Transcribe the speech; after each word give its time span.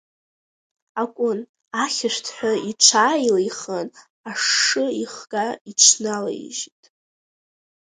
Акәын 1.01 1.39
ахьышәҭҳәа 1.83 2.53
иҽааилихын, 2.69 3.87
ашшы 4.29 4.85
ихга 5.01 5.45
иҽналаижьит. 5.69 6.83